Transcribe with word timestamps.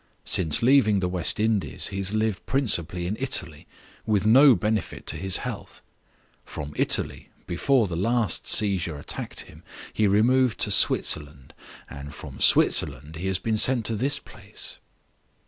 Since 0.25 0.63
leaving 0.63 0.99
the 0.99 1.07
West 1.07 1.39
Indies 1.39 1.89
he 1.89 1.97
has 1.97 2.11
lived 2.11 2.43
principally 2.47 3.05
in 3.05 3.15
Italy, 3.19 3.67
with 4.03 4.25
no 4.25 4.55
benefit 4.55 5.05
to 5.05 5.15
his 5.15 5.37
health. 5.45 5.83
From 6.43 6.73
Italy, 6.75 7.29
before 7.45 7.85
the 7.85 7.95
last 7.95 8.47
seizure 8.47 8.97
attacked 8.97 9.41
him, 9.41 9.61
he 9.93 10.07
removed 10.07 10.59
to 10.61 10.71
Switzerland, 10.71 11.53
and 11.87 12.15
from 12.15 12.39
Switzerland 12.39 13.17
he 13.17 13.27
has 13.27 13.37
been 13.37 13.57
sent 13.59 13.85
to 13.85 13.95
this 13.95 14.17
place. 14.17 14.79